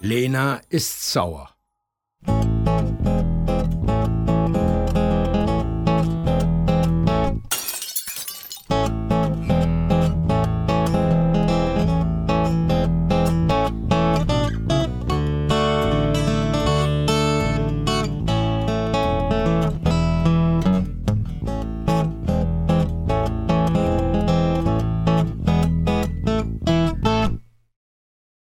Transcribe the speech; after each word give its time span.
Lena 0.00 0.60
ist 0.70 1.12
sauer. 1.12 1.50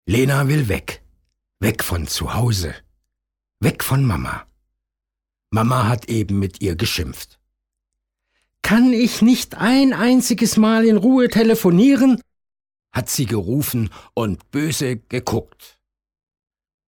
Lena 0.06 0.48
will 0.48 0.68
weg. 0.68 1.02
Weg 1.60 1.82
von 1.82 2.06
zu 2.06 2.34
Hause. 2.34 2.74
Weg 3.60 3.82
von 3.82 4.04
Mama. 4.04 4.46
Mama 5.50 5.88
hat 5.88 6.08
eben 6.10 6.38
mit 6.38 6.60
ihr 6.60 6.76
geschimpft. 6.76 7.40
Kann 8.60 8.92
ich 8.92 9.22
nicht 9.22 9.54
ein 9.56 9.92
einziges 9.92 10.56
Mal 10.56 10.84
in 10.84 10.96
Ruhe 10.96 11.28
telefonieren? 11.28 12.20
hat 12.92 13.10
sie 13.10 13.26
gerufen 13.26 13.90
und 14.14 14.50
böse 14.52 14.98
geguckt. 14.98 15.80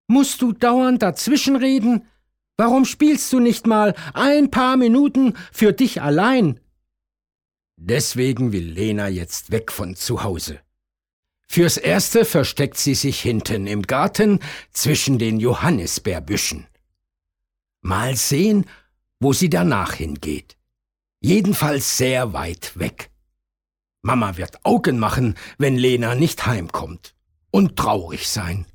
Musst 0.08 0.42
du 0.42 0.54
dauernd 0.54 1.02
dazwischenreden? 1.02 2.06
Warum 2.58 2.86
spielst 2.86 3.34
du 3.34 3.40
nicht 3.40 3.66
mal 3.66 3.96
ein 4.14 4.52
paar 4.52 4.78
Minuten 4.78 5.34
für 5.52 5.74
dich 5.74 6.02
allein? 6.02 6.60
Deswegen 7.76 8.52
will 8.52 8.72
Lena 8.72 9.08
jetzt 9.08 9.52
weg 9.52 9.72
von 9.72 9.96
zu 9.96 10.24
Hause. 10.24 10.60
Fürs 11.48 11.78
Erste 11.78 12.26
versteckt 12.26 12.78
sie 12.78 12.96
sich 12.96 13.22
hinten 13.22 13.68
im 13.68 13.84
Garten 13.84 14.40
zwischen 14.72 15.20
den 15.20 15.40
Johannisbeerbüschen. 15.40 16.68
Mal 17.82 18.16
sehen, 18.16 18.66
wo 19.20 19.32
sie 19.34 19.50
danach 19.50 19.94
hingeht. 19.94 20.58
Jedenfalls 21.22 21.98
sehr 21.98 22.34
weit 22.34 22.78
weg. 22.78 23.10
Mama 24.02 24.38
wird 24.38 24.64
Augen 24.66 25.00
machen, 25.00 25.36
wenn 25.58 25.78
Lena 25.78 26.16
nicht 26.16 26.46
heimkommt. 26.46 27.16
Und 27.52 27.78
traurig 27.78 28.28
sein. 28.28 28.66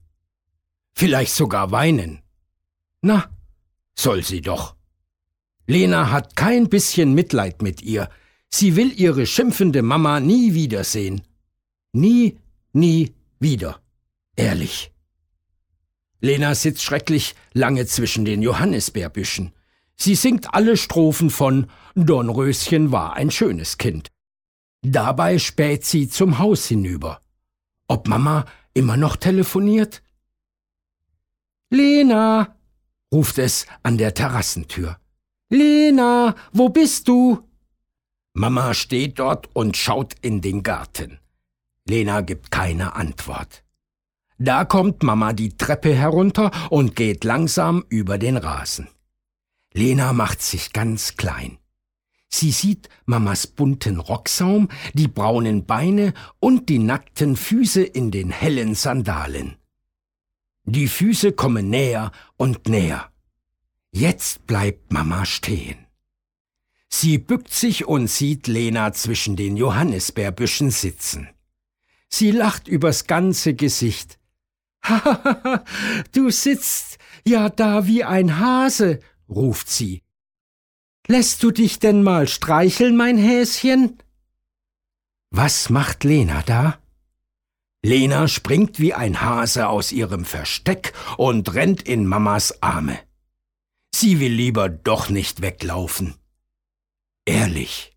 Vielleicht 0.94 1.34
sogar 1.34 1.70
weinen. 1.70 2.22
Na, 3.02 3.30
soll 3.94 4.24
sie 4.24 4.40
doch. 4.40 4.74
Lena 5.66 6.10
hat 6.10 6.34
kein 6.34 6.68
bisschen 6.68 7.14
Mitleid 7.14 7.62
mit 7.62 7.82
ihr. 7.82 8.08
Sie 8.48 8.74
will 8.74 8.92
ihre 8.98 9.26
schimpfende 9.26 9.82
Mama 9.82 10.18
nie 10.18 10.54
wiedersehen. 10.54 11.22
Nie 11.92 12.38
nie 12.72 13.14
wieder. 13.38 13.80
Ehrlich. 14.36 14.92
Lena 16.20 16.54
sitzt 16.54 16.82
schrecklich 16.82 17.34
lange 17.52 17.86
zwischen 17.86 18.24
den 18.24 18.42
Johannisbeerbüschen. 18.42 19.52
Sie 19.96 20.14
singt 20.14 20.54
alle 20.54 20.76
Strophen 20.76 21.30
von 21.30 21.66
Dornröschen 21.94 22.92
war 22.92 23.14
ein 23.14 23.30
schönes 23.30 23.78
Kind. 23.78 24.08
Dabei 24.82 25.38
späht 25.38 25.84
sie 25.84 26.08
zum 26.08 26.38
Haus 26.38 26.66
hinüber. 26.66 27.20
Ob 27.88 28.08
Mama 28.08 28.46
immer 28.72 28.96
noch 28.96 29.16
telefoniert? 29.16 30.02
Lena, 31.70 32.56
ruft 33.12 33.38
es 33.38 33.66
an 33.82 33.98
der 33.98 34.14
Terrassentür. 34.14 34.98
Lena, 35.50 36.34
wo 36.52 36.68
bist 36.68 37.08
du? 37.08 37.46
Mama 38.32 38.74
steht 38.74 39.18
dort 39.18 39.48
und 39.54 39.76
schaut 39.76 40.14
in 40.22 40.40
den 40.40 40.62
Garten. 40.62 41.19
Lena 41.86 42.20
gibt 42.20 42.50
keine 42.50 42.94
Antwort. 42.94 43.64
Da 44.38 44.64
kommt 44.64 45.02
Mama 45.02 45.32
die 45.32 45.56
Treppe 45.56 45.94
herunter 45.94 46.50
und 46.70 46.96
geht 46.96 47.24
langsam 47.24 47.84
über 47.88 48.16
den 48.16 48.36
Rasen. 48.36 48.88
Lena 49.72 50.12
macht 50.12 50.40
sich 50.42 50.72
ganz 50.72 51.16
klein. 51.16 51.58
Sie 52.28 52.52
sieht 52.52 52.88
Mamas 53.06 53.46
bunten 53.46 53.98
Rocksaum, 53.98 54.68
die 54.94 55.08
braunen 55.08 55.66
Beine 55.66 56.14
und 56.38 56.68
die 56.68 56.78
nackten 56.78 57.36
Füße 57.36 57.82
in 57.82 58.10
den 58.10 58.30
hellen 58.30 58.74
Sandalen. 58.74 59.56
Die 60.64 60.88
Füße 60.88 61.32
kommen 61.32 61.68
näher 61.68 62.12
und 62.36 62.68
näher. 62.68 63.10
Jetzt 63.90 64.46
bleibt 64.46 64.92
Mama 64.92 65.26
stehen. 65.26 65.86
Sie 66.88 67.18
bückt 67.18 67.52
sich 67.52 67.86
und 67.86 68.08
sieht 68.08 68.46
Lena 68.46 68.92
zwischen 68.92 69.36
den 69.36 69.56
Johannisbeerbüschen 69.56 70.70
sitzen. 70.70 71.28
Sie 72.12 72.32
lacht 72.32 72.68
übers 72.68 73.06
ganze 73.06 73.54
Gesicht. 73.54 74.18
Du 76.12 76.30
sitzt 76.30 76.98
ja 77.24 77.48
da 77.48 77.86
wie 77.86 78.04
ein 78.04 78.38
Hase, 78.38 79.00
ruft 79.28 79.68
sie. 79.68 80.02
Lässt 81.06 81.42
du 81.42 81.50
dich 81.50 81.78
denn 81.78 82.02
mal 82.02 82.28
streicheln, 82.28 82.96
mein 82.96 83.18
Häschen? 83.18 83.98
Was 85.30 85.70
macht 85.70 86.04
Lena 86.04 86.42
da? 86.42 86.78
Lena 87.82 88.28
springt 88.28 88.78
wie 88.78 88.94
ein 88.94 89.20
Hase 89.20 89.68
aus 89.68 89.92
ihrem 89.92 90.24
Versteck 90.24 90.92
und 91.16 91.54
rennt 91.54 91.82
in 91.82 92.06
Mamas 92.06 92.62
Arme. 92.62 92.98
Sie 93.94 94.20
will 94.20 94.32
lieber 94.32 94.68
doch 94.68 95.08
nicht 95.08 95.40
weglaufen. 95.40 96.14
Ehrlich. 97.24 97.96